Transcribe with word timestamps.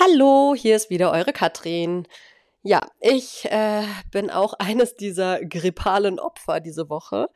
Hallo, 0.00 0.54
hier 0.56 0.76
ist 0.76 0.90
wieder 0.90 1.10
eure 1.10 1.32
Katrin. 1.32 2.06
Ja, 2.62 2.82
ich 3.00 3.46
äh, 3.50 3.82
bin 4.12 4.30
auch 4.30 4.54
eines 4.60 4.94
dieser 4.94 5.44
grippalen 5.44 6.20
Opfer 6.20 6.60
diese 6.60 6.88
Woche 6.88 7.30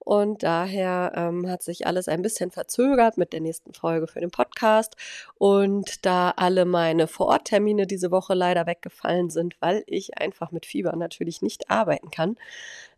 und 0.00 0.42
daher 0.42 1.12
ähm, 1.14 1.48
hat 1.48 1.62
sich 1.62 1.86
alles 1.86 2.08
ein 2.08 2.22
bisschen 2.22 2.50
verzögert 2.50 3.18
mit 3.18 3.32
der 3.32 3.40
nächsten 3.40 3.72
Folge 3.72 4.08
für 4.08 4.18
den 4.18 4.32
Podcast 4.32 4.96
und 5.36 6.04
da 6.06 6.32
alle 6.36 6.64
meine 6.64 7.06
Vororttermine 7.06 7.86
diese 7.86 8.10
Woche 8.10 8.34
leider 8.34 8.66
weggefallen 8.66 9.30
sind, 9.30 9.54
weil 9.60 9.84
ich 9.86 10.18
einfach 10.18 10.50
mit 10.50 10.66
Fieber 10.66 10.96
natürlich 10.96 11.40
nicht 11.40 11.70
arbeiten 11.70 12.10
kann, 12.10 12.36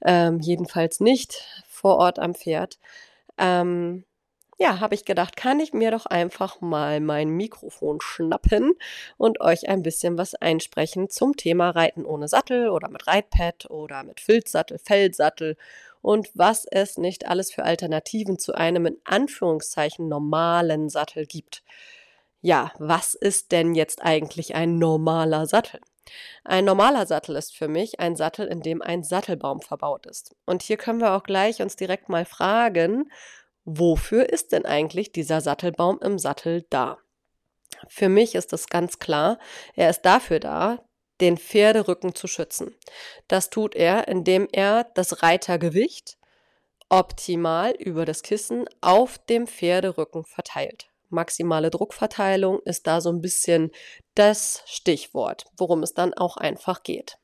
ähm, 0.02 0.40
jedenfalls 0.40 0.98
nicht 0.98 1.44
vor 1.68 1.96
Ort 1.98 2.18
am 2.18 2.34
Pferd. 2.34 2.78
Ähm, 3.36 4.04
ja, 4.60 4.78
habe 4.78 4.94
ich 4.94 5.06
gedacht, 5.06 5.36
kann 5.36 5.58
ich 5.58 5.72
mir 5.72 5.90
doch 5.90 6.04
einfach 6.04 6.60
mal 6.60 7.00
mein 7.00 7.30
Mikrofon 7.30 7.98
schnappen 8.02 8.74
und 9.16 9.40
euch 9.40 9.70
ein 9.70 9.82
bisschen 9.82 10.18
was 10.18 10.34
einsprechen 10.34 11.08
zum 11.08 11.34
Thema 11.34 11.70
Reiten 11.70 12.04
ohne 12.04 12.28
Sattel 12.28 12.68
oder 12.68 12.90
mit 12.90 13.06
Reitpad 13.06 13.70
oder 13.70 14.04
mit 14.04 14.20
Filzsattel, 14.20 14.78
Feldsattel 14.78 15.56
und 16.02 16.28
was 16.34 16.66
es 16.66 16.98
nicht 16.98 17.26
alles 17.26 17.50
für 17.50 17.64
Alternativen 17.64 18.38
zu 18.38 18.52
einem 18.52 18.84
in 18.84 18.98
Anführungszeichen 19.04 20.08
normalen 20.08 20.90
Sattel 20.90 21.24
gibt. 21.24 21.62
Ja, 22.42 22.72
was 22.78 23.14
ist 23.14 23.52
denn 23.52 23.74
jetzt 23.74 24.02
eigentlich 24.02 24.54
ein 24.54 24.78
normaler 24.78 25.46
Sattel? 25.46 25.80
Ein 26.44 26.66
normaler 26.66 27.06
Sattel 27.06 27.36
ist 27.36 27.56
für 27.56 27.68
mich 27.68 27.98
ein 28.00 28.14
Sattel, 28.14 28.46
in 28.46 28.60
dem 28.60 28.82
ein 28.82 29.04
Sattelbaum 29.04 29.62
verbaut 29.62 30.06
ist. 30.06 30.34
Und 30.44 30.62
hier 30.62 30.76
können 30.76 31.00
wir 31.00 31.12
auch 31.12 31.22
gleich 31.22 31.62
uns 31.62 31.76
direkt 31.76 32.08
mal 32.10 32.24
fragen, 32.24 33.10
wofür 33.64 34.28
ist 34.28 34.52
denn 34.52 34.66
eigentlich 34.66 35.12
dieser 35.12 35.40
Sattelbaum 35.40 35.98
im 36.00 36.18
Sattel 36.18 36.66
da? 36.70 36.98
Für 37.88 38.08
mich 38.08 38.34
ist 38.34 38.52
es 38.52 38.68
ganz 38.68 38.98
klar, 38.98 39.38
er 39.74 39.90
ist 39.90 40.02
dafür 40.02 40.40
da, 40.40 40.84
den 41.20 41.36
Pferderücken 41.36 42.14
zu 42.14 42.26
schützen. 42.26 42.74
Das 43.28 43.50
tut 43.50 43.74
er, 43.74 44.08
indem 44.08 44.48
er 44.52 44.84
das 44.94 45.22
Reitergewicht 45.22 46.18
optimal 46.88 47.72
über 47.72 48.04
das 48.04 48.22
Kissen 48.22 48.64
auf 48.80 49.18
dem 49.18 49.46
Pferderücken 49.46 50.24
verteilt. 50.24 50.88
Maximale 51.08 51.70
Druckverteilung 51.70 52.60
ist 52.64 52.86
da 52.86 53.00
so 53.00 53.10
ein 53.10 53.20
bisschen 53.20 53.70
das 54.14 54.62
Stichwort, 54.66 55.44
worum 55.56 55.82
es 55.82 55.94
dann 55.94 56.14
auch 56.14 56.36
einfach 56.36 56.82
geht. 56.82 57.18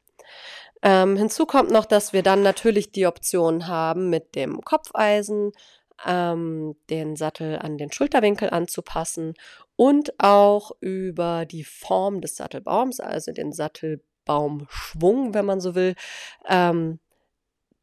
Ähm, 0.83 1.17
hinzu 1.17 1.47
kommt 1.47 1.71
noch, 1.71 1.85
dass 1.85 2.13
wir 2.13 2.23
dann 2.23 2.43
natürlich 2.43 2.93
die 2.93 3.07
Option 3.07 3.67
haben 3.67 4.11
mit 4.11 4.35
dem 4.35 4.61
Kopfeisen, 4.63 5.53
ähm, 6.05 6.77
den 6.91 7.17
Sattel 7.17 7.59
an 7.59 7.79
den 7.79 7.93
Schulterwinkel 7.93 8.51
anzupassen 8.51 9.35
und 9.77 10.13
auch 10.19 10.73
über 10.81 11.47
die 11.47 11.65
Form 11.65 12.21
des 12.21 12.37
Sattelbaums, 12.37 13.01
also 13.01 13.33
den 13.33 13.53
Sattelbaumschwung, 13.53 15.35
wenn 15.35 15.47
man 15.47 15.61
so 15.61 15.75
will, 15.75 15.95
ähm, 16.49 16.99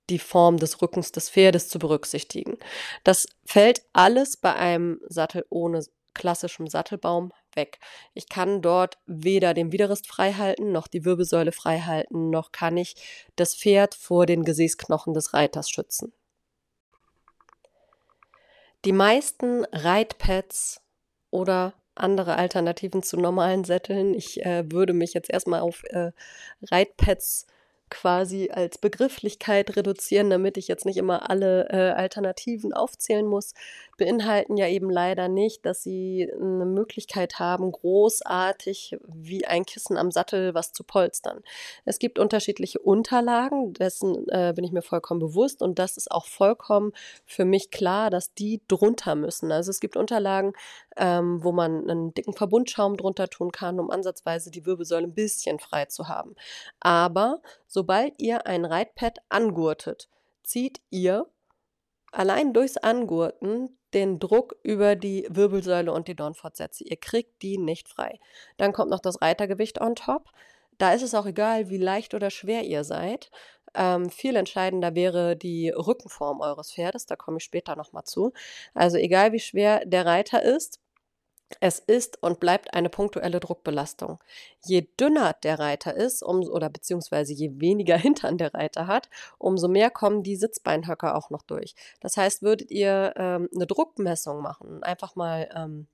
die 0.10 0.20
Form 0.20 0.58
des 0.58 0.82
Rückens 0.82 1.12
des 1.12 1.30
Pferdes 1.30 1.70
zu 1.70 1.80
berücksichtigen. 1.80 2.58
Das 3.04 3.28
fällt 3.46 3.84
alles 3.94 4.38
bei 4.38 4.54
einem 4.54 5.00
Sattel 5.08 5.46
ohne 5.50 5.82
klassischem 6.14 6.68
Sattelbaum 6.68 7.32
weg. 7.56 7.80
Ich 8.14 8.30
kann 8.30 8.62
dort 8.62 8.98
weder 9.06 9.54
den 9.54 9.72
Widerrist 9.72 10.08
freihalten, 10.08 10.72
noch 10.72 10.88
die 10.88 11.06
Wirbelsäule 11.06 11.52
freihalten, 11.52 12.30
noch 12.30 12.52
kann 12.52 12.78
ich 12.78 12.96
das 13.36 13.56
Pferd 13.56 13.96
vor 13.96 14.26
den 14.26 14.44
Gesäßknochen 14.44 15.14
des 15.14 15.34
Reiters 15.34 15.70
schützen. 15.70 16.14
Die 18.86 18.92
meisten 18.92 19.66
Reitpads 19.72 20.82
oder 21.32 21.74
andere 21.96 22.36
Alternativen 22.36 23.04
zu 23.04 23.18
normalen 23.18 23.64
Sätteln. 23.64 24.14
Ich 24.14 24.46
äh, 24.46 24.70
würde 24.72 24.94
mich 24.94 25.14
jetzt 25.14 25.30
erstmal 25.30 25.62
auf 25.62 25.84
äh, 25.86 26.12
Reitpads 26.70 27.48
quasi 27.90 28.50
als 28.52 28.78
Begrifflichkeit 28.78 29.76
reduzieren, 29.76 30.30
damit 30.30 30.58
ich 30.58 30.68
jetzt 30.68 30.86
nicht 30.86 30.98
immer 30.98 31.30
alle 31.30 31.70
äh, 31.70 31.92
Alternativen 31.92 32.74
aufzählen 32.74 33.26
muss, 33.26 33.54
beinhalten 33.98 34.58
ja 34.58 34.68
eben 34.68 34.90
leider 34.90 35.28
nicht, 35.28 35.66
dass 35.66 35.84
sie 35.84 36.30
eine 36.36 36.66
Möglichkeit 36.66 37.40
haben, 37.40 37.72
großartig 37.72 38.98
wie 39.06 39.46
ein 39.46 39.66
Kissen 39.66 39.98
am 39.98 40.12
Sattel 40.12 40.54
was 40.54 40.74
zu 40.74 40.84
polstern. 40.84 41.42
Es 41.86 42.00
gibt 42.00 42.18
unterschiedliche 42.18 42.80
Unterlagen, 42.80 43.74
dessen 43.74 44.28
äh, 44.30 44.54
bin 44.56 44.64
ich 44.64 44.72
mir 44.72 44.82
vollkommen 44.82 45.20
bewusst 45.20 45.62
und 45.62 45.78
das 45.78 45.98
ist 45.98 46.12
auch 46.12 46.26
vollkommen 46.26 46.94
für 47.26 47.46
mich 47.46 47.70
klar, 47.70 48.10
dass 48.10 48.34
die 48.34 48.62
drunter 48.68 49.16
müssen. 49.16 49.52
Also 49.52 49.70
es 49.70 49.80
gibt 49.80 49.96
Unterlagen, 49.98 50.54
ähm, 50.98 51.44
wo 51.44 51.52
man 51.52 51.90
einen 51.90 52.14
dicken 52.14 52.34
Verbundschaum 52.34 52.98
drunter 52.98 53.28
tun 53.30 53.52
kann, 53.52 53.80
um 53.80 53.92
ansatzweise 53.92 54.52
die 54.52 54.66
Wirbelsäule 54.66 55.08
ein 55.08 55.14
bisschen 55.14 55.60
frei 55.60 55.86
zu 55.86 56.08
haben. 56.08 56.36
Aber 56.80 57.42
sobald 57.74 58.14
ihr 58.22 58.46
ein 58.46 58.66
Reitpad 58.66 59.18
angurtet, 59.30 60.08
zieht 60.44 60.80
ihr 60.92 61.26
allein 62.12 62.54
durchs 62.54 62.78
Angurten 62.78 63.80
den 63.96 64.20
Druck 64.20 64.56
über 64.62 64.96
die 64.96 65.26
Wirbelsäule 65.30 65.92
und 65.92 66.08
die 66.08 66.16
Dornfortsätze. 66.16 66.84
Ihr 66.84 66.98
kriegt 66.98 67.42
die 67.42 67.58
nicht 67.58 67.90
frei. 67.90 68.20
Dann 68.58 68.74
kommt 68.74 68.92
noch 68.92 69.00
das 69.00 69.22
Reitergewicht 69.24 69.82
on 69.82 69.96
top. 69.96 70.30
Da 70.78 70.94
ist 70.94 71.02
es 71.02 71.16
auch 71.16 71.26
egal, 71.26 71.70
wie 71.70 71.78
leicht 71.78 72.14
oder 72.14 72.30
schwer 72.30 72.64
ihr 72.64 72.84
seid. 72.84 73.32
Ähm, 73.74 74.12
viel 74.12 74.36
entscheidender 74.36 74.94
wäre 74.94 75.36
die 75.36 75.70
Rückenform 75.70 76.42
eures 76.42 76.74
Pferdes, 76.74 77.08
da 77.08 77.16
komme 77.16 77.38
ich 77.38 77.44
später 77.44 77.76
nochmal 77.76 78.04
zu. 78.04 78.34
Also 78.76 78.98
egal 78.98 79.32
wie 79.32 79.40
schwer 79.40 79.84
der 79.84 80.06
Reiter 80.06 80.44
ist, 80.44 80.80
es 81.60 81.80
ist 81.80 82.22
und 82.22 82.40
bleibt 82.40 82.74
eine 82.74 82.90
punktuelle 82.90 83.40
Druckbelastung. 83.40 84.20
Je 84.66 84.88
dünner 85.00 85.34
der 85.44 85.60
Reiter 85.60 85.96
ist, 85.96 86.24
um, 86.24 86.42
oder 86.42 86.70
beziehungsweise 86.70 87.34
je 87.34 87.52
weniger 87.60 87.98
Hintern 87.98 88.38
der 88.38 88.54
Reiter 88.54 88.88
hat, 88.88 89.10
umso 89.38 89.68
mehr 89.68 89.90
kommen 89.90 90.24
die 90.24 90.36
Sitzbeinhöcker 90.36 91.16
auch 91.16 91.30
noch 91.30 91.44
durch. 91.44 91.76
Das 92.00 92.18
heißt, 92.18 92.42
würdet 92.42 92.72
ihr 92.72 93.14
ähm, 93.18 93.50
eine 93.56 93.68
Druckmessung 93.68 94.42
machen, 94.42 94.84
einfach 94.84 95.16
mal 95.16 95.50
ähm, 95.56 95.88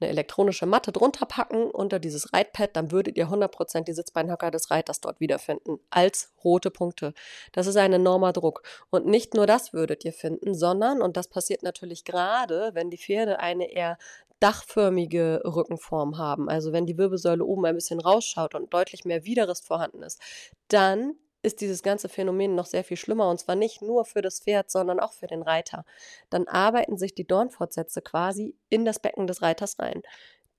eine 0.00 0.10
elektronische 0.10 0.66
Matte 0.66 0.92
drunter 0.92 1.26
packen 1.26 1.70
unter 1.70 1.98
dieses 1.98 2.32
Reitpad, 2.32 2.76
dann 2.76 2.90
würdet 2.90 3.16
ihr 3.16 3.28
100% 3.28 3.84
die 3.84 3.92
Sitzbeinhöcker 3.92 4.50
des 4.50 4.70
Reiters 4.70 5.00
dort 5.00 5.20
wiederfinden 5.20 5.78
als 5.90 6.32
rote 6.42 6.70
Punkte. 6.70 7.14
Das 7.52 7.66
ist 7.66 7.76
ein 7.76 7.92
enormer 7.92 8.32
Druck. 8.32 8.62
Und 8.90 9.06
nicht 9.06 9.34
nur 9.34 9.46
das 9.46 9.72
würdet 9.72 10.04
ihr 10.04 10.12
finden, 10.12 10.54
sondern, 10.54 11.02
und 11.02 11.16
das 11.16 11.28
passiert 11.28 11.62
natürlich 11.62 12.04
gerade, 12.04 12.70
wenn 12.74 12.90
die 12.90 12.98
Pferde 12.98 13.40
eine 13.40 13.70
eher 13.70 13.98
dachförmige 14.40 15.40
Rückenform 15.44 16.18
haben, 16.18 16.50
also 16.50 16.72
wenn 16.72 16.86
die 16.86 16.98
Wirbelsäule 16.98 17.44
oben 17.44 17.64
ein 17.66 17.76
bisschen 17.76 18.00
rausschaut 18.00 18.54
und 18.54 18.74
deutlich 18.74 19.04
mehr 19.04 19.24
Widerrist 19.24 19.66
vorhanden 19.66 20.02
ist, 20.02 20.20
dann 20.68 21.14
ist 21.44 21.60
dieses 21.60 21.82
ganze 21.82 22.08
Phänomen 22.08 22.54
noch 22.54 22.66
sehr 22.66 22.84
viel 22.84 22.96
schlimmer 22.96 23.28
und 23.28 23.38
zwar 23.38 23.54
nicht 23.54 23.82
nur 23.82 24.04
für 24.04 24.22
das 24.22 24.40
Pferd, 24.40 24.70
sondern 24.70 25.00
auch 25.00 25.12
für 25.12 25.26
den 25.26 25.42
Reiter. 25.42 25.84
Dann 26.30 26.48
arbeiten 26.48 26.96
sich 26.96 27.14
die 27.14 27.26
Dornfortsätze 27.26 28.02
quasi 28.02 28.56
in 28.70 28.84
das 28.84 28.98
Becken 28.98 29.26
des 29.26 29.42
Reiters 29.42 29.78
rein. 29.78 30.02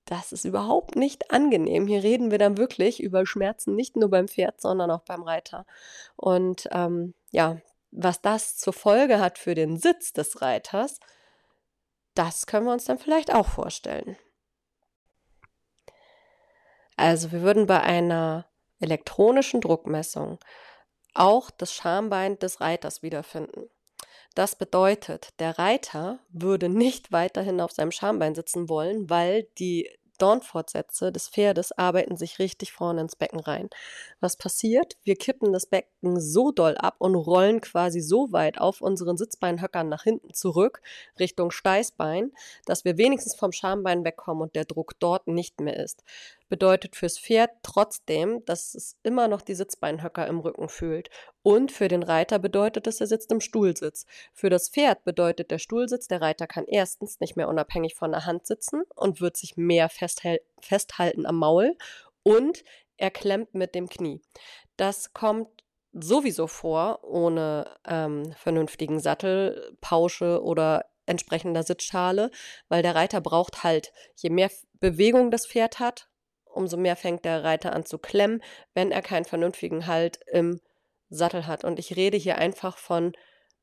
Das 0.04 0.30
ist 0.30 0.44
überhaupt 0.44 0.94
nicht 0.94 1.32
angenehm. 1.32 1.88
Hier 1.88 2.04
reden 2.04 2.30
wir 2.30 2.38
dann 2.38 2.58
wirklich 2.58 3.02
über 3.02 3.26
Schmerzen, 3.26 3.74
nicht 3.74 3.96
nur 3.96 4.08
beim 4.08 4.28
Pferd, 4.28 4.60
sondern 4.60 4.90
auch 4.90 5.02
beim 5.02 5.24
Reiter. 5.24 5.66
Und 6.14 6.68
ähm, 6.70 7.14
ja, 7.32 7.58
was 7.90 8.22
das 8.22 8.56
zur 8.56 8.72
Folge 8.72 9.20
hat 9.20 9.38
für 9.38 9.56
den 9.56 9.78
Sitz 9.78 10.12
des 10.12 10.40
Reiters, 10.40 11.00
das 12.14 12.46
können 12.46 12.66
wir 12.66 12.72
uns 12.72 12.84
dann 12.84 12.98
vielleicht 12.98 13.34
auch 13.34 13.48
vorstellen. 13.48 14.16
Also 16.96 17.32
wir 17.32 17.42
würden 17.42 17.66
bei 17.66 17.80
einer 17.80 18.46
elektronischen 18.80 19.60
Druckmessung 19.60 20.38
auch 21.18 21.50
das 21.50 21.72
Schambein 21.72 22.38
des 22.38 22.60
Reiters 22.60 23.02
wiederfinden. 23.02 23.68
Das 24.34 24.56
bedeutet, 24.56 25.30
der 25.38 25.58
Reiter 25.58 26.18
würde 26.28 26.68
nicht 26.68 27.10
weiterhin 27.10 27.60
auf 27.60 27.72
seinem 27.72 27.90
Schambein 27.90 28.34
sitzen 28.34 28.68
wollen, 28.68 29.08
weil 29.08 29.44
die 29.58 29.88
Dornfortsätze 30.18 31.12
des 31.12 31.28
Pferdes 31.28 31.72
arbeiten 31.72 32.16
sich 32.16 32.38
richtig 32.38 32.72
vorne 32.72 33.02
ins 33.02 33.16
Becken 33.16 33.40
rein. 33.40 33.68
Was 34.20 34.36
passiert? 34.36 34.96
Wir 35.04 35.16
kippen 35.16 35.52
das 35.52 35.66
Becken 35.66 36.20
so 36.20 36.52
doll 36.52 36.76
ab 36.76 36.96
und 36.98 37.14
rollen 37.14 37.60
quasi 37.60 38.00
so 38.00 38.32
weit 38.32 38.58
auf 38.58 38.80
unseren 38.80 39.16
Sitzbeinhöckern 39.16 39.88
nach 39.88 40.02
hinten 40.02 40.32
zurück, 40.34 40.80
Richtung 41.18 41.50
Steißbein, 41.50 42.32
dass 42.64 42.84
wir 42.84 42.96
wenigstens 42.98 43.34
vom 43.34 43.52
Schambein 43.52 44.04
wegkommen 44.04 44.42
und 44.42 44.56
der 44.56 44.64
Druck 44.64 44.98
dort 44.98 45.26
nicht 45.28 45.60
mehr 45.60 45.76
ist 45.76 46.02
bedeutet 46.48 46.96
fürs 46.96 47.18
Pferd 47.18 47.50
trotzdem, 47.62 48.44
dass 48.44 48.74
es 48.74 48.96
immer 49.02 49.28
noch 49.28 49.42
die 49.42 49.54
Sitzbeinhöcker 49.54 50.26
im 50.26 50.40
Rücken 50.40 50.68
fühlt. 50.68 51.10
Und 51.42 51.72
für 51.72 51.88
den 51.88 52.02
Reiter 52.02 52.38
bedeutet 52.38 52.86
es, 52.86 53.00
er 53.00 53.06
sitzt 53.06 53.30
im 53.32 53.40
Stuhlsitz. 53.40 54.06
Für 54.32 54.50
das 54.50 54.68
Pferd 54.68 55.04
bedeutet 55.04 55.50
der 55.50 55.58
Stuhlsitz, 55.58 56.08
der 56.08 56.20
Reiter 56.20 56.46
kann 56.46 56.66
erstens 56.66 57.20
nicht 57.20 57.36
mehr 57.36 57.48
unabhängig 57.48 57.94
von 57.94 58.12
der 58.12 58.26
Hand 58.26 58.46
sitzen 58.46 58.82
und 58.94 59.20
wird 59.20 59.36
sich 59.36 59.56
mehr 59.56 59.88
festhalten 59.88 61.26
am 61.26 61.36
Maul 61.36 61.76
und 62.22 62.64
er 62.96 63.10
klemmt 63.10 63.54
mit 63.54 63.74
dem 63.74 63.88
Knie. 63.88 64.22
Das 64.76 65.12
kommt 65.12 65.64
sowieso 65.92 66.46
vor, 66.46 67.04
ohne 67.04 67.70
ähm, 67.86 68.32
vernünftigen 68.36 69.00
Sattel, 69.00 69.76
Pausche 69.80 70.42
oder 70.42 70.86
entsprechender 71.06 71.62
Sitzschale, 71.62 72.30
weil 72.68 72.82
der 72.82 72.94
Reiter 72.94 73.20
braucht 73.20 73.62
halt. 73.64 73.92
Je 74.16 74.30
mehr 74.30 74.50
Bewegung 74.80 75.30
das 75.30 75.46
Pferd 75.46 75.78
hat, 75.78 76.08
umso 76.56 76.76
mehr 76.76 76.96
fängt 76.96 77.24
der 77.24 77.44
Reiter 77.44 77.72
an 77.72 77.84
zu 77.84 77.98
klemmen, 77.98 78.42
wenn 78.74 78.90
er 78.90 79.02
keinen 79.02 79.24
vernünftigen 79.24 79.86
Halt 79.86 80.20
im 80.32 80.60
Sattel 81.10 81.46
hat. 81.46 81.64
Und 81.64 81.78
ich 81.78 81.96
rede 81.96 82.16
hier 82.16 82.38
einfach 82.38 82.78
von 82.78 83.12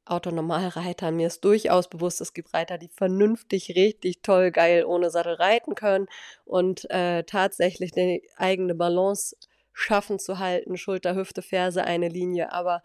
Autonormalreitern. 0.06 1.16
Mir 1.16 1.28
ist 1.28 1.46
durchaus 1.46 1.88
bewusst, 1.88 2.20
es 2.22 2.34
gibt 2.34 2.54
Reiter, 2.54 2.78
die 2.78 2.90
vernünftig, 2.90 3.70
richtig 3.76 4.22
toll, 4.22 4.52
geil 4.52 4.86
ohne 4.86 5.10
Sattel 5.10 5.36
reiten 5.36 5.76
können 5.76 6.08
und 6.46 6.90
äh, 6.90 7.24
tatsächlich 7.24 7.92
die 7.92 8.28
eigene 8.36 8.76
Balance 8.76 9.36
schaffen 9.72 10.20
zu 10.20 10.40
halten, 10.40 10.78
Schulter, 10.78 11.16
Hüfte, 11.16 11.42
Ferse, 11.42 11.86
eine 11.86 12.10
Linie. 12.10 12.52
Aber 12.52 12.82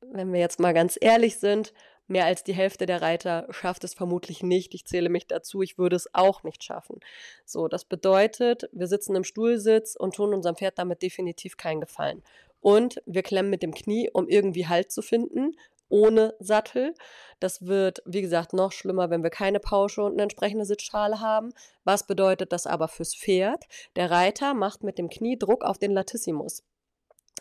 wenn 0.00 0.32
wir 0.32 0.40
jetzt 0.40 0.60
mal 0.60 0.74
ganz 0.74 0.98
ehrlich 1.00 1.38
sind, 1.38 1.72
mehr 2.12 2.26
als 2.26 2.44
die 2.44 2.52
Hälfte 2.52 2.86
der 2.86 3.02
Reiter 3.02 3.46
schafft 3.50 3.84
es 3.84 3.94
vermutlich 3.94 4.42
nicht. 4.42 4.74
Ich 4.74 4.84
zähle 4.84 5.08
mich 5.08 5.26
dazu, 5.26 5.62
ich 5.62 5.78
würde 5.78 5.96
es 5.96 6.14
auch 6.14 6.44
nicht 6.44 6.62
schaffen. 6.62 7.00
So, 7.44 7.68
das 7.68 7.84
bedeutet, 7.84 8.68
wir 8.72 8.86
sitzen 8.86 9.16
im 9.16 9.24
Stuhlsitz 9.24 9.96
und 9.96 10.14
tun 10.14 10.34
unserem 10.34 10.56
Pferd 10.56 10.78
damit 10.78 11.02
definitiv 11.02 11.56
keinen 11.56 11.80
Gefallen. 11.80 12.22
Und 12.60 13.02
wir 13.06 13.22
klemmen 13.22 13.50
mit 13.50 13.62
dem 13.62 13.74
Knie, 13.74 14.10
um 14.12 14.28
irgendwie 14.28 14.68
Halt 14.68 14.92
zu 14.92 15.02
finden, 15.02 15.56
ohne 15.88 16.34
Sattel. 16.38 16.94
Das 17.40 17.66
wird, 17.66 18.02
wie 18.06 18.22
gesagt, 18.22 18.52
noch 18.52 18.72
schlimmer, 18.72 19.10
wenn 19.10 19.22
wir 19.22 19.30
keine 19.30 19.58
Pausche 19.58 20.02
und 20.02 20.12
eine 20.12 20.22
entsprechende 20.22 20.64
Sitzschale 20.64 21.20
haben. 21.20 21.52
Was 21.84 22.06
bedeutet 22.06 22.52
das 22.52 22.66
aber 22.66 22.88
fürs 22.88 23.14
Pferd? 23.14 23.64
Der 23.96 24.10
Reiter 24.10 24.54
macht 24.54 24.84
mit 24.84 24.98
dem 24.98 25.08
Knie 25.08 25.38
Druck 25.38 25.64
auf 25.64 25.78
den 25.78 25.92
Latissimus. 25.92 26.62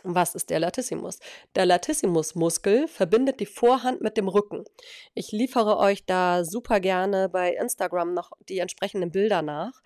Was 0.03 0.35
ist 0.35 0.49
der 0.49 0.59
Latissimus? 0.59 1.19
Der 1.55 1.65
Latissimusmuskel 1.65 2.87
verbindet 2.87 3.39
die 3.39 3.45
Vorhand 3.45 4.01
mit 4.01 4.17
dem 4.17 4.27
Rücken. 4.27 4.65
Ich 5.13 5.31
liefere 5.31 5.77
euch 5.77 6.05
da 6.05 6.43
super 6.43 6.79
gerne 6.79 7.29
bei 7.29 7.53
Instagram 7.53 8.13
noch 8.13 8.31
die 8.49 8.59
entsprechenden 8.59 9.11
Bilder 9.11 9.41
nach. 9.41 9.81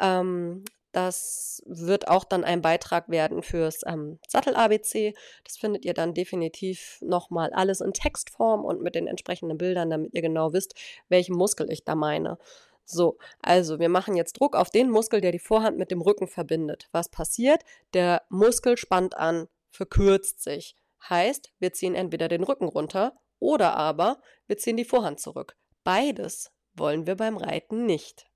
Ähm, 0.00 0.64
das 0.92 1.62
wird 1.66 2.08
auch 2.08 2.24
dann 2.24 2.44
ein 2.44 2.62
Beitrag 2.62 3.10
werden 3.10 3.42
fürs 3.42 3.82
ähm, 3.86 4.18
Sattel-ABC. 4.26 5.14
Das 5.44 5.58
findet 5.58 5.84
ihr 5.84 5.92
dann 5.92 6.14
definitiv 6.14 6.98
nochmal 7.02 7.52
alles 7.52 7.80
in 7.80 7.92
Textform 7.92 8.64
und 8.64 8.82
mit 8.82 8.94
den 8.94 9.06
entsprechenden 9.06 9.58
Bildern, 9.58 9.90
damit 9.90 10.14
ihr 10.14 10.22
genau 10.22 10.54
wisst, 10.54 10.74
welchen 11.08 11.36
Muskel 11.36 11.70
ich 11.70 11.84
da 11.84 11.94
meine. 11.94 12.38
So, 12.86 13.18
also 13.42 13.78
wir 13.78 13.90
machen 13.90 14.16
jetzt 14.16 14.40
Druck 14.40 14.56
auf 14.56 14.70
den 14.70 14.88
Muskel, 14.88 15.20
der 15.20 15.30
die 15.30 15.38
Vorhand 15.38 15.76
mit 15.76 15.90
dem 15.90 16.00
Rücken 16.00 16.26
verbindet. 16.26 16.88
Was 16.90 17.10
passiert? 17.10 17.62
Der 17.92 18.22
Muskel 18.30 18.78
spannt 18.78 19.14
an, 19.14 19.46
verkürzt 19.70 20.42
sich. 20.42 20.76
Heißt, 21.08 21.52
wir 21.58 21.72
ziehen 21.72 21.94
entweder 21.94 22.28
den 22.28 22.42
Rücken 22.42 22.68
runter 22.68 23.16
oder 23.38 23.76
aber 23.76 24.20
wir 24.46 24.58
ziehen 24.58 24.76
die 24.76 24.84
Vorhand 24.84 25.20
zurück. 25.20 25.56
Beides 25.84 26.50
wollen 26.74 27.06
wir 27.06 27.16
beim 27.16 27.36
Reiten 27.36 27.86
nicht. 27.86 28.26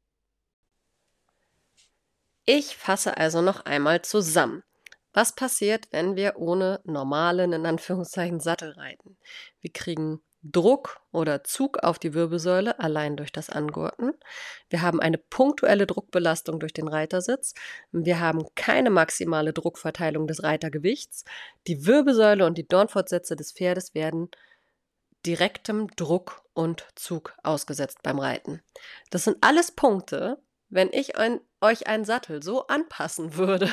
Ich 2.45 2.77
fasse 2.77 3.17
also 3.17 3.41
noch 3.41 3.65
einmal 3.67 4.03
zusammen. 4.03 4.63
Was 5.13 5.35
passiert, 5.35 5.89
wenn 5.91 6.17
wir 6.17 6.37
ohne 6.39 6.81
normalen, 6.85 7.53
in 7.53 7.67
Anführungszeichen, 7.67 8.41
Sattel 8.41 8.73
reiten? 8.73 9.19
Wir 9.61 9.71
kriegen 9.71 10.23
Druck 10.43 11.01
oder 11.13 11.45
Zug 11.45 11.79
auf 11.79 11.99
die 11.99 12.15
Wirbelsäule 12.15 12.81
allein 12.81 13.17
durch 13.17 13.31
das 13.31 13.49
Angurten. 13.49 14.13
Wir 14.69 14.83
haben 14.83 15.01
eine 15.01 15.19
punktuelle 15.19 15.87
Druckbelastung 15.87 16.59
durch 16.59 16.73
den 16.73 16.89
Reitersitz. 16.89 17.55
Wir 17.93 18.19
haben 18.19 18.47
keine 18.55 18.91
maximale 18.91 19.53
Druckverteilung 19.53 20.27
des 20.27 20.43
Reitergewichts. 20.43 21.25
Die 21.69 21.87
Wirbelsäule 21.87 22.45
und 22.45 22.59
die 22.59 22.67
Dornfortsätze 22.67 23.37
des 23.37 23.53
Pferdes 23.53 23.95
werden 23.95 24.31
direktem 25.25 25.89
Druck 25.95 26.43
und 26.55 26.87
Zug 26.97 27.35
ausgesetzt 27.45 27.99
beim 28.03 28.19
Reiten. 28.19 28.63
Das 29.11 29.25
sind 29.25 29.39
alles 29.41 29.71
Punkte, 29.71 30.39
wenn 30.69 30.89
ich 30.93 31.17
ein, 31.17 31.41
euch 31.61 31.87
einen 31.87 32.05
Sattel 32.05 32.43
so 32.43 32.67
anpassen 32.67 33.37
würde, 33.37 33.73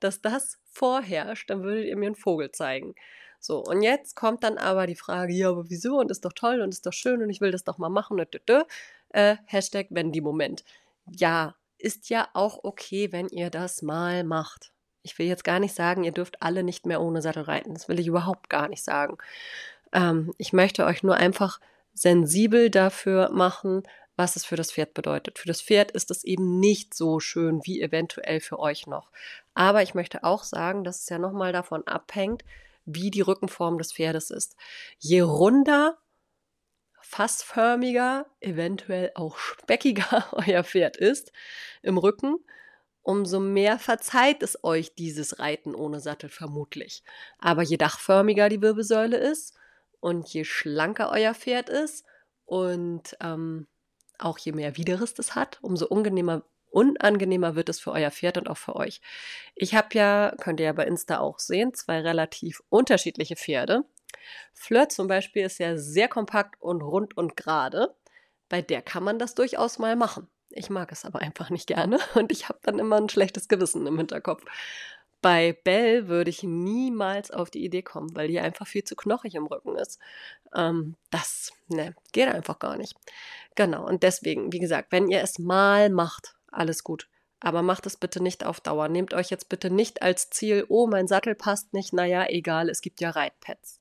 dass 0.00 0.20
das 0.22 0.58
vorherrscht, 0.70 1.50
dann 1.50 1.62
würdet 1.62 1.86
ihr 1.86 1.96
mir 1.96 2.06
einen 2.06 2.14
Vogel 2.14 2.52
zeigen. 2.52 2.94
So, 3.40 3.64
und 3.64 3.82
jetzt 3.82 4.16
kommt 4.16 4.44
dann 4.44 4.58
aber 4.58 4.86
die 4.86 4.94
Frage, 4.94 5.32
ja, 5.32 5.48
aber 5.48 5.70
wieso? 5.70 5.98
Und 5.98 6.10
ist 6.10 6.24
doch 6.24 6.34
toll 6.34 6.60
und 6.60 6.68
ist 6.68 6.84
doch 6.84 6.92
schön 6.92 7.22
und 7.22 7.30
ich 7.30 7.40
will 7.40 7.50
das 7.50 7.64
doch 7.64 7.78
mal 7.78 7.88
machen. 7.88 8.20
Und 8.20 8.50
äh, 9.10 9.36
Hashtag 9.46 9.86
wenn 9.90 10.12
die 10.12 10.20
Moment. 10.20 10.62
Ja, 11.06 11.56
ist 11.78 12.10
ja 12.10 12.28
auch 12.34 12.60
okay, 12.62 13.12
wenn 13.12 13.28
ihr 13.28 13.50
das 13.50 13.80
mal 13.82 14.24
macht. 14.24 14.72
Ich 15.02 15.18
will 15.18 15.26
jetzt 15.26 15.44
gar 15.44 15.58
nicht 15.58 15.74
sagen, 15.74 16.04
ihr 16.04 16.12
dürft 16.12 16.42
alle 16.42 16.62
nicht 16.62 16.84
mehr 16.84 17.00
ohne 17.00 17.22
Sattel 17.22 17.44
reiten. 17.44 17.72
Das 17.72 17.88
will 17.88 17.98
ich 17.98 18.06
überhaupt 18.06 18.50
gar 18.50 18.68
nicht 18.68 18.84
sagen. 18.84 19.16
Ähm, 19.92 20.34
ich 20.36 20.52
möchte 20.52 20.84
euch 20.84 21.02
nur 21.02 21.16
einfach 21.16 21.58
sensibel 21.94 22.70
dafür 22.70 23.30
machen, 23.30 23.82
was 24.16 24.36
es 24.36 24.44
für 24.44 24.56
das 24.56 24.72
Pferd 24.72 24.92
bedeutet. 24.92 25.38
Für 25.38 25.48
das 25.48 25.62
Pferd 25.62 25.90
ist 25.92 26.10
es 26.10 26.24
eben 26.24 26.60
nicht 26.60 26.92
so 26.92 27.20
schön 27.20 27.60
wie 27.64 27.80
eventuell 27.80 28.40
für 28.40 28.58
euch 28.58 28.86
noch. 28.86 29.10
Aber 29.54 29.82
ich 29.82 29.94
möchte 29.94 30.24
auch 30.24 30.44
sagen, 30.44 30.84
dass 30.84 31.00
es 31.00 31.08
ja 31.08 31.18
nochmal 31.18 31.52
davon 31.52 31.86
abhängt, 31.86 32.44
wie 32.84 33.10
die 33.10 33.20
Rückenform 33.20 33.78
des 33.78 33.92
Pferdes 33.92 34.30
ist. 34.30 34.56
Je 34.98 35.20
runder, 35.20 35.98
fassförmiger, 37.00 38.26
eventuell 38.40 39.10
auch 39.14 39.38
speckiger 39.38 40.28
euer 40.32 40.64
Pferd 40.64 40.96
ist 40.96 41.32
im 41.82 41.98
Rücken, 41.98 42.36
umso 43.02 43.40
mehr 43.40 43.78
verzeiht 43.78 44.42
es 44.42 44.62
euch 44.62 44.94
dieses 44.94 45.38
Reiten 45.38 45.74
ohne 45.74 46.00
Sattel 46.00 46.30
vermutlich. 46.30 47.02
Aber 47.38 47.62
je 47.62 47.76
dachförmiger 47.76 48.48
die 48.48 48.62
Wirbelsäule 48.62 49.16
ist 49.16 49.58
und 50.00 50.28
je 50.28 50.44
schlanker 50.44 51.10
euer 51.10 51.34
Pferd 51.34 51.68
ist 51.68 52.04
und 52.44 53.16
ähm, 53.20 53.66
auch 54.18 54.38
je 54.38 54.52
mehr 54.52 54.76
Widerrist 54.76 55.18
es 55.18 55.34
hat, 55.34 55.58
umso 55.62 55.86
unangenehmer, 55.86 56.44
unangenehmer 56.70 57.54
wird 57.54 57.68
es 57.68 57.80
für 57.80 57.92
euer 57.92 58.10
Pferd 58.10 58.38
und 58.38 58.48
auch 58.48 58.56
für 58.56 58.76
euch. 58.76 59.00
Ich 59.54 59.74
habe 59.74 59.88
ja, 59.92 60.34
könnt 60.40 60.60
ihr 60.60 60.66
ja 60.66 60.72
bei 60.72 60.86
Insta 60.86 61.18
auch 61.18 61.38
sehen, 61.38 61.74
zwei 61.74 62.00
relativ 62.00 62.62
unterschiedliche 62.68 63.36
Pferde. 63.36 63.84
Flirt 64.52 64.92
zum 64.92 65.08
Beispiel 65.08 65.44
ist 65.44 65.58
ja 65.58 65.76
sehr 65.76 66.08
kompakt 66.08 66.60
und 66.60 66.82
rund 66.82 67.16
und 67.16 67.36
gerade. 67.36 67.94
Bei 68.48 68.62
der 68.62 68.82
kann 68.82 69.04
man 69.04 69.18
das 69.18 69.34
durchaus 69.34 69.78
mal 69.78 69.96
machen. 69.96 70.28
Ich 70.50 70.68
mag 70.68 70.90
es 70.90 71.04
aber 71.04 71.20
einfach 71.20 71.50
nicht 71.50 71.66
gerne 71.66 71.98
und 72.14 72.32
ich 72.32 72.48
habe 72.48 72.58
dann 72.62 72.78
immer 72.78 72.96
ein 72.96 73.08
schlechtes 73.08 73.48
Gewissen 73.48 73.86
im 73.86 73.96
Hinterkopf. 73.96 74.44
Bei 75.22 75.52
Bell 75.52 76.08
würde 76.08 76.30
ich 76.30 76.42
niemals 76.42 77.30
auf 77.30 77.50
die 77.50 77.62
Idee 77.62 77.82
kommen, 77.82 78.16
weil 78.16 78.28
die 78.28 78.40
einfach 78.40 78.66
viel 78.66 78.84
zu 78.84 78.96
knochig 78.96 79.34
im 79.34 79.46
Rücken 79.46 79.76
ist. 79.76 79.98
Ähm, 80.54 80.96
das, 81.10 81.52
ne, 81.68 81.94
geht 82.12 82.28
einfach 82.28 82.58
gar 82.58 82.76
nicht. 82.76 82.94
Genau, 83.54 83.86
und 83.86 84.02
deswegen, 84.02 84.52
wie 84.52 84.60
gesagt, 84.60 84.92
wenn 84.92 85.10
ihr 85.10 85.20
es 85.22 85.38
mal 85.38 85.90
macht, 85.90 86.36
alles 86.50 86.84
gut. 86.84 87.08
Aber 87.40 87.62
macht 87.62 87.86
es 87.86 87.96
bitte 87.96 88.22
nicht 88.22 88.44
auf 88.44 88.60
Dauer. 88.60 88.88
Nehmt 88.88 89.14
euch 89.14 89.30
jetzt 89.30 89.48
bitte 89.48 89.70
nicht 89.70 90.02
als 90.02 90.30
Ziel, 90.30 90.66
oh, 90.68 90.86
mein 90.86 91.08
Sattel 91.08 91.34
passt 91.34 91.72
nicht, 91.72 91.92
naja, 91.92 92.26
egal, 92.28 92.68
es 92.68 92.82
gibt 92.82 93.00
ja 93.00 93.10
Reitpads. 93.10 93.80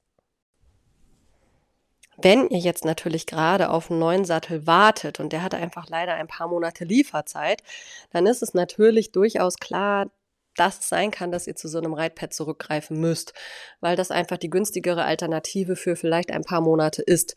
Wenn 2.22 2.50
ihr 2.50 2.60
jetzt 2.60 2.84
natürlich 2.84 3.26
gerade 3.28 3.70
auf 3.70 3.90
einen 3.90 4.00
neuen 4.00 4.26
Sattel 4.26 4.68
wartet 4.68 5.20
und 5.20 5.32
der 5.32 5.42
hat 5.42 5.54
einfach 5.54 5.88
leider 5.90 6.16
ein 6.16 6.28
paar 6.28 6.50
Monate 6.50 6.84
Lieferzeit, 6.84 7.64
dann 8.12 8.26
ist 8.28 8.42
es 8.42 8.54
natürlich 8.54 9.12
durchaus 9.12 9.56
klar, 9.58 10.10
dass 10.56 10.80
es 10.80 10.90
sein 10.90 11.12
kann, 11.12 11.32
dass 11.32 11.48
ihr 11.48 11.56
zu 11.56 11.70
so 11.70 11.78
einem 11.78 11.94
Reitpad 11.94 12.34
zurückgreifen 12.34 13.00
müsst, 13.00 13.34
weil 13.80 13.96
das 13.96 14.12
einfach 14.12 14.38
die 14.38 14.50
günstigere 14.50 15.06
Alternative 15.06 15.78
für 15.78 15.96
vielleicht 15.96 16.32
ein 16.32 16.44
paar 16.44 16.60
Monate 16.60 17.02
ist. 17.02 17.36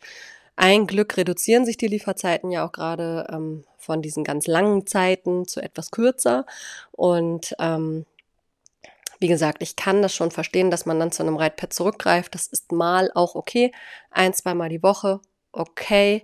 Ein 0.55 0.87
Glück 0.87 1.17
reduzieren 1.17 1.65
sich 1.65 1.77
die 1.77 1.87
Lieferzeiten 1.87 2.51
ja 2.51 2.65
auch 2.65 2.71
gerade 2.71 3.27
ähm, 3.31 3.63
von 3.77 4.01
diesen 4.01 4.23
ganz 4.23 4.47
langen 4.47 4.85
Zeiten 4.85 5.47
zu 5.47 5.61
etwas 5.61 5.91
kürzer. 5.91 6.45
Und 6.91 7.55
ähm, 7.59 8.05
wie 9.19 9.27
gesagt, 9.27 9.61
ich 9.61 9.75
kann 9.75 10.01
das 10.01 10.13
schon 10.13 10.31
verstehen, 10.31 10.69
dass 10.71 10.85
man 10.85 10.99
dann 10.99 11.11
zu 11.11 11.23
einem 11.23 11.37
Reitpad 11.37 11.73
zurückgreift. 11.73 12.35
Das 12.35 12.47
ist 12.47 12.71
mal 12.71 13.11
auch 13.15 13.35
okay. 13.35 13.71
Ein, 14.11 14.33
zweimal 14.33 14.69
die 14.69 14.83
Woche, 14.83 15.21
okay 15.51 16.23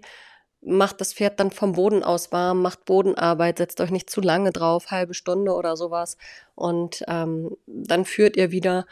macht 0.62 1.00
das 1.00 1.14
Pferd 1.14 1.40
dann 1.40 1.52
vom 1.52 1.74
Boden 1.74 2.04
aus 2.04 2.32
warm, 2.32 2.62
macht 2.62 2.86
Bodenarbeit, 2.86 3.58
setzt 3.58 3.80
euch 3.82 3.92
nicht 3.92 4.10
zu 4.10 4.22
lange 4.22 4.52
drauf, 4.52 4.92
halbe 4.92 5.14
Stunde 5.14 5.54
oder 5.54 5.78
sowas. 5.78 6.18
Und 6.56 7.04
ähm, 7.08 7.56
dann 7.66 8.06
führt 8.06 8.36
ihr 8.36 8.52
wieder 8.52 8.86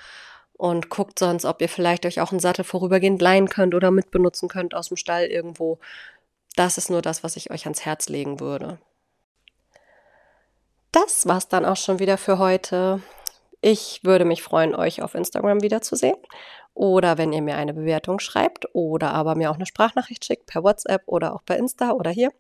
und 0.58 0.90
guckt 0.90 1.20
sonst, 1.20 1.46
ob 1.46 1.62
ihr 1.62 1.70
vielleicht 1.70 2.06
euch 2.06 2.20
auch 2.20 2.32
einen 2.32 2.40
Sattel 2.40 2.66
vorübergehend 2.66 3.22
leihen 3.22 3.48
könnt 3.50 3.76
oder 3.76 3.92
mitbenutzen 3.92 4.50
könnt 4.50 4.74
aus 4.74 4.90
dem 4.90 4.98
Stall 4.98 5.26
irgendwo. 5.26 5.80
Das 6.56 6.78
ist 6.78 6.90
nur 6.90 7.02
das, 7.02 7.24
was 7.24 7.36
ich 7.36 7.52
euch 7.52 7.66
ans 7.66 7.86
Herz 7.86 8.10
legen 8.10 8.40
würde. 8.40 8.80
Das 10.92 11.28
war's 11.28 11.48
dann 11.48 11.66
auch 11.66 11.78
schon 11.78 12.00
wieder 12.00 12.18
für 12.18 12.40
heute. 12.40 13.02
Ich 13.62 14.02
würde 14.04 14.26
mich 14.26 14.42
freuen, 14.42 14.74
euch 14.74 15.02
auf 15.02 15.16
Instagram 15.16 15.62
wiederzusehen 15.62 16.18
oder 16.74 17.18
wenn 17.18 17.34
ihr 17.34 17.42
mir 17.42 17.58
eine 17.58 17.74
Bewertung 17.74 18.20
schreibt 18.20 18.68
oder 18.74 19.12
aber 19.14 19.36
mir 19.36 19.52
auch 19.52 19.56
eine 19.56 19.66
Sprachnachricht 19.66 20.26
schickt 20.26 20.46
per 20.46 20.64
WhatsApp 20.64 21.04
oder 21.06 21.34
auch 21.34 21.44
per 21.44 21.58
Insta 21.58 21.92
oder 21.92 22.12
hier. 22.12 22.32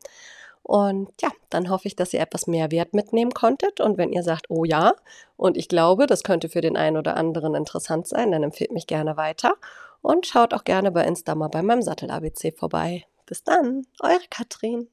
Und 0.67 1.13
ja, 1.21 1.29
dann 1.49 1.69
hoffe 1.69 1.87
ich, 1.87 1.95
dass 1.95 2.13
ihr 2.13 2.19
etwas 2.19 2.45
mehr 2.45 2.71
Wert 2.71 2.93
mitnehmen 2.93 3.31
konntet. 3.31 3.79
Und 3.79 3.97
wenn 3.97 4.11
ihr 4.11 4.21
sagt, 4.21 4.47
oh 4.49 4.65
ja, 4.65 4.95
und 5.37 5.55
ich 5.55 5.69
glaube, 5.69 6.07
das 6.07 6.23
könnte 6.23 6.49
für 6.49 6.59
den 6.59 6.75
einen 6.75 6.97
oder 6.97 7.15
anderen 7.15 7.55
interessant 7.55 8.05
sein, 8.05 8.33
dann 8.33 8.43
empfehlt 8.43 8.73
mich 8.73 8.85
gerne 8.85 9.15
weiter 9.15 9.53
und 10.01 10.27
schaut 10.27 10.53
auch 10.53 10.65
gerne 10.65 10.91
bei 10.91 11.05
Insta 11.05 11.35
mal 11.35 11.47
bei 11.47 11.61
meinem 11.61 11.81
Sattel 11.81 12.11
ABC 12.11 12.51
vorbei. 12.51 13.05
Bis 13.25 13.45
dann, 13.45 13.87
eure 14.01 14.19
Katrin. 14.29 14.89